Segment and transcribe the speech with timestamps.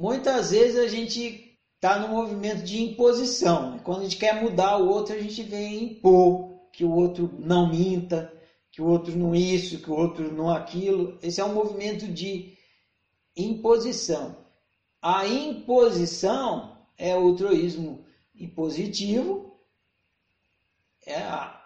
[0.00, 3.78] muitas vezes a gente está no movimento de imposição.
[3.80, 7.68] Quando a gente quer mudar o outro, a gente vem impor que o outro não
[7.68, 8.32] minta,
[8.72, 11.18] que o outro não isso, que o outro não aquilo.
[11.22, 12.56] Esse é um movimento de
[13.36, 14.38] imposição.
[15.02, 18.02] A imposição é o altruísmo
[18.34, 19.54] impositivo.
[21.04, 21.62] É a,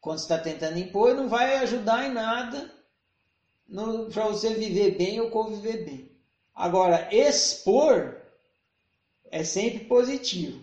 [0.00, 2.72] quando está tentando impor, não vai ajudar em nada
[4.12, 6.13] para você viver bem ou conviver bem.
[6.54, 8.16] Agora, expor
[9.30, 10.60] é sempre positivo.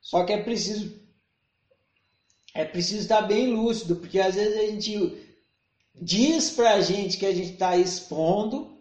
[0.00, 1.04] Só que é preciso
[2.54, 5.26] é preciso estar bem lúcido, porque às vezes a gente
[5.94, 8.78] diz para a gente que a gente está expondo,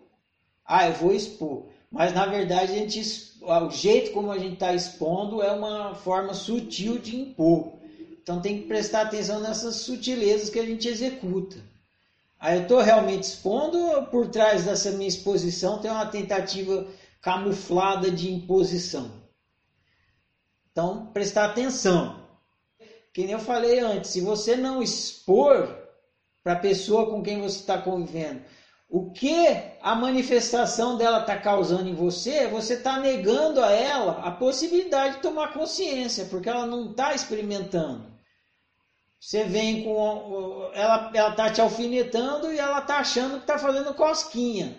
[0.66, 1.66] ah, eu vou expor.
[1.92, 3.02] Mas na verdade a gente,
[3.42, 7.74] o jeito como a gente está expondo é uma forma sutil de impor.
[8.22, 11.58] Então tem que prestar atenção nessas sutilezas que a gente executa.
[12.46, 16.86] Aí eu estou realmente expondo ou por trás dessa minha exposição tem uma tentativa
[17.20, 19.10] camuflada de imposição?
[20.72, 22.24] Então prestar atenção
[23.12, 25.76] que nem eu falei antes, se você não expor
[26.44, 28.42] para a pessoa com quem você está convivendo
[28.88, 29.48] o que
[29.82, 35.22] a manifestação dela está causando em você, você está negando a ela a possibilidade de
[35.24, 38.15] tomar consciência, porque ela não está experimentando.
[39.20, 40.70] Você vem com.
[40.74, 44.76] Ela está te alfinetando e ela está achando que está fazendo cosquinha.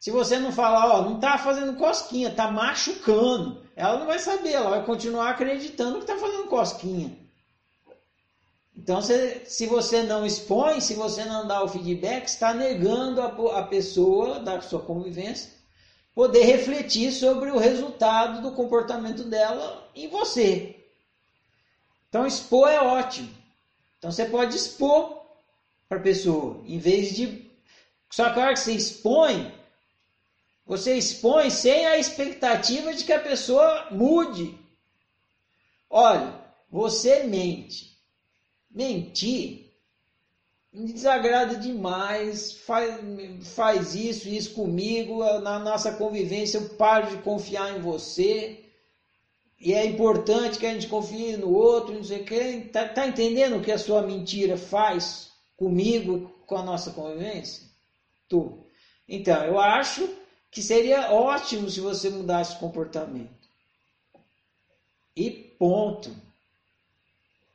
[0.00, 4.50] Se você não falar, ó, não está fazendo cosquinha, está machucando, ela não vai saber,
[4.50, 7.16] ela vai continuar acreditando que está fazendo cosquinha.
[8.76, 13.60] Então, se, se você não expõe, se você não dá o feedback, está negando a,
[13.60, 15.52] a pessoa da sua convivência
[16.14, 20.81] poder refletir sobre o resultado do comportamento dela em você.
[22.12, 23.34] Então, expor é ótimo.
[23.96, 25.24] Então, você pode expor
[25.88, 27.50] para a pessoa, em vez de.
[28.10, 29.50] Só que a hora que você expõe,
[30.66, 34.54] você expõe sem a expectativa de que a pessoa mude.
[35.88, 36.38] Olha,
[36.70, 37.96] você mente.
[38.70, 39.72] Mentir
[40.70, 42.98] me desagrada demais, faz,
[43.54, 48.61] faz isso, isso comigo, na nossa convivência eu paro de confiar em você.
[49.64, 52.68] E é importante que a gente confie no outro, não sei o quê.
[52.72, 57.68] Tá, tá entendendo o que a sua mentira faz comigo, com a nossa convivência?
[58.28, 58.58] Tu.
[59.08, 60.08] Então, eu acho
[60.50, 63.30] que seria ótimo se você mudasse o comportamento.
[65.14, 66.10] E ponto.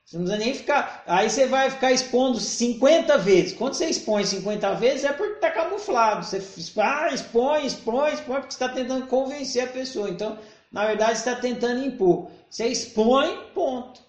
[0.05, 1.03] Você não precisa nem ficar.
[1.05, 3.51] Aí você vai ficar expondo 50 vezes.
[3.51, 6.25] Quando você expõe 50 vezes é porque está camuflado.
[6.25, 6.37] Você
[6.77, 10.09] ah, expõe, expõe, expõe, porque você está tentando convencer a pessoa.
[10.09, 10.39] Então,
[10.71, 12.29] na verdade, está tentando impor.
[12.49, 14.01] Você expõe, ponto.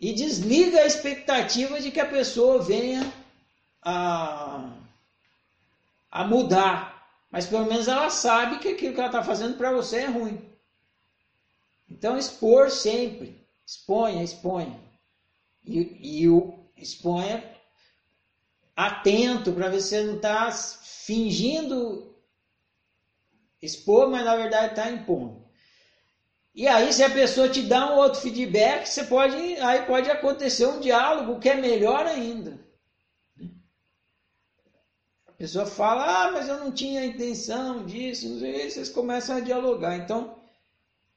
[0.00, 3.12] E desliga a expectativa de que a pessoa venha
[3.82, 4.70] a,
[6.10, 6.98] a mudar
[7.30, 10.40] mas pelo menos ela sabe que aquilo que ela está fazendo para você é ruim.
[11.88, 13.46] Então, expor sempre.
[13.66, 14.80] Exponha, exponha.
[15.64, 17.44] E, e o exponha
[18.74, 22.14] atento para ver se você não está fingindo
[23.60, 25.46] expor, mas na verdade está impondo.
[26.54, 30.66] E aí, se a pessoa te dá um outro feedback, você pode, aí pode acontecer
[30.66, 32.58] um diálogo que é melhor ainda
[35.38, 39.96] pessoa fala, ah, mas eu não tinha intenção disso, sei, vocês começam a dialogar.
[39.96, 40.36] Então,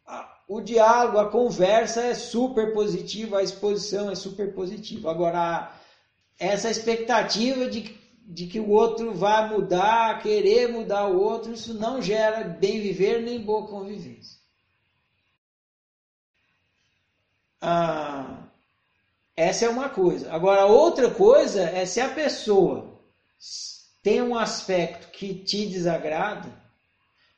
[0.06, 5.09] a, o diálogo, a conversa é super positiva, a exposição é super positiva.
[5.09, 5.75] Agora,
[6.38, 12.02] essa expectativa de, de que o outro vai mudar, querer mudar o outro, isso não
[12.02, 14.40] gera bem viver nem boa convivência.
[17.59, 18.44] Ah,
[19.36, 20.32] essa é uma coisa.
[20.34, 23.00] Agora, outra coisa é se a pessoa
[24.02, 26.52] tem um aspecto que te desagrada,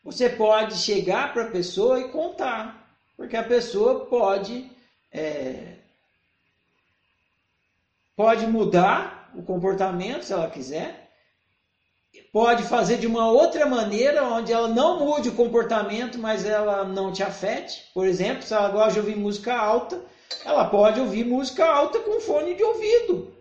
[0.04, 4.70] você pode chegar para a pessoa e contar, porque a pessoa pode
[5.12, 5.78] é,
[8.16, 11.10] pode mudar o comportamento se ela quiser,
[12.32, 17.12] pode fazer de uma outra maneira onde ela não mude o comportamento, mas ela não
[17.12, 17.84] te afete.
[17.94, 20.02] Por exemplo, se ela gosta de ouvir música alta,
[20.44, 23.34] ela pode ouvir música alta com fone de ouvido.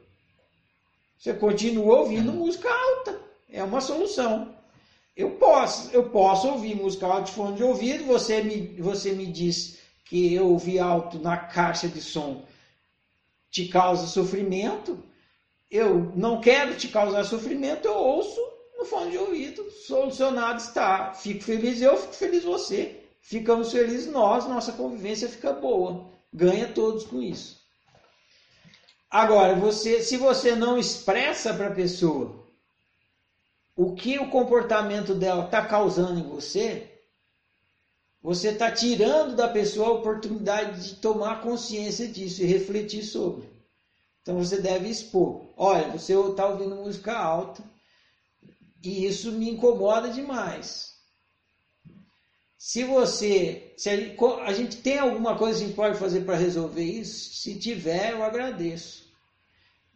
[1.18, 3.18] Você continua ouvindo música alta.
[3.48, 4.54] É uma solução.
[5.16, 8.04] Eu posso, eu posso ouvir música alta de fone de ouvido.
[8.04, 12.44] Você me, você me diz que eu ouvir alto na caixa de som
[13.50, 14.98] te causa sofrimento.
[15.72, 18.38] Eu não quero te causar sofrimento, eu ouço
[18.78, 19.70] no fone de ouvido.
[19.70, 21.14] Solucionado está.
[21.14, 23.00] Fico feliz eu, fico feliz você.
[23.22, 26.12] Ficamos felizes nós, nossa convivência fica boa.
[26.30, 27.62] Ganha todos com isso.
[29.10, 32.44] Agora, você, se você não expressa para a pessoa
[33.74, 36.90] o que o comportamento dela está causando em você,
[38.22, 43.48] você está tirando da pessoa a oportunidade de tomar consciência disso e refletir sobre.
[44.22, 45.52] Então você deve expor.
[45.56, 47.62] Olha, você está ouvindo música alta
[48.82, 50.92] e isso me incomoda demais.
[52.56, 53.94] Se você, se a,
[54.44, 58.12] a gente tem alguma coisa que a gente pode fazer para resolver isso, se tiver,
[58.12, 59.10] eu agradeço.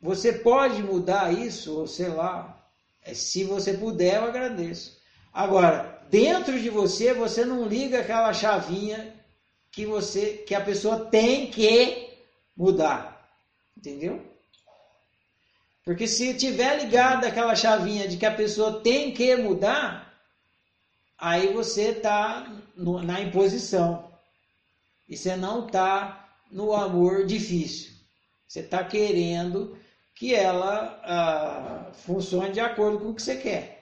[0.03, 2.69] Você pode mudar isso, ou sei lá,
[3.03, 4.99] é, se você puder, eu agradeço.
[5.33, 9.15] Agora, dentro de você, você não liga aquela chavinha
[9.71, 12.11] que você, que a pessoa tem que
[12.57, 13.16] mudar,
[13.77, 14.25] entendeu?
[15.85, 20.13] Porque se tiver ligada aquela chavinha de que a pessoa tem que mudar,
[21.17, 24.11] aí você está na imposição.
[25.09, 27.93] E você não está no amor difícil.
[28.49, 29.79] Você está querendo
[30.15, 33.77] que ela ah, funcione de acordo com o que você quer.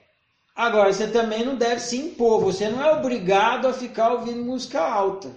[0.55, 2.39] Agora, você também não deve se impor.
[2.41, 5.35] Você não é obrigado a ficar ouvindo música alta.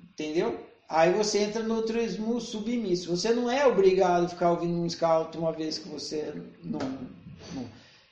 [0.00, 0.64] Entendeu?
[0.88, 3.14] Aí você entra no turismo submisso.
[3.16, 6.78] Você não é obrigado a ficar ouvindo música alta uma vez que você não.
[7.52, 7.66] não.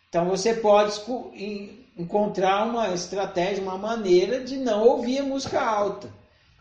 [0.08, 1.00] Então você pode
[1.96, 6.08] encontrar uma estratégia, uma maneira de não ouvir música alta.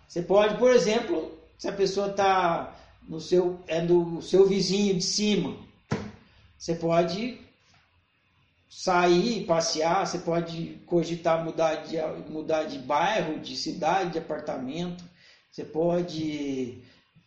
[0.07, 2.75] Você pode, por exemplo, se a pessoa está
[3.07, 5.57] no seu é do seu vizinho de cima,
[6.57, 7.41] você pode
[8.69, 11.97] sair, passear, você pode cogitar mudar de
[12.29, 15.03] mudar de bairro, de cidade, de apartamento.
[15.53, 16.79] Você pode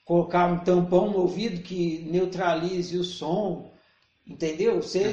[0.04, 3.72] colocar um tampão no ouvido que neutralize o som,
[4.26, 4.82] entendeu?
[4.82, 5.06] Você,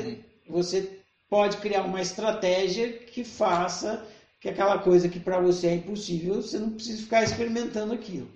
[0.47, 0.55] uhum.
[0.55, 0.99] você
[1.29, 4.03] pode criar uma estratégia que faça
[4.41, 8.27] que aquela coisa que para você é impossível, você não precisa ficar experimentando aquilo.